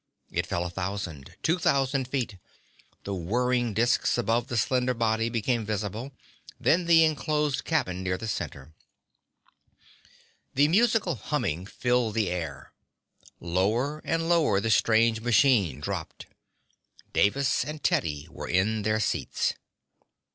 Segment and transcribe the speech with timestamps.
[0.31, 2.39] It fell a thousand, two thousand feet
[3.03, 6.11] The whirring disks above the slender body became visible,
[6.59, 8.73] then the inclosed cabin near the center.
[10.55, 12.73] The musical humming filled the air.
[13.39, 16.25] Lower and lower the strange machine dropped.
[17.13, 19.53] Davis and Teddy were in their seats.